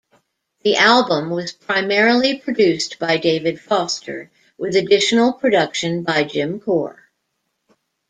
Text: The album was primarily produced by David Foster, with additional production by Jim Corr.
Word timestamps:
The 0.63 0.77
album 0.77 1.29
was 1.29 1.51
primarily 1.51 2.35
produced 2.35 2.97
by 2.97 3.17
David 3.17 3.61
Foster, 3.61 4.31
with 4.57 4.75
additional 4.75 5.31
production 5.31 6.01
by 6.01 6.23
Jim 6.23 6.59
Corr. 6.59 6.97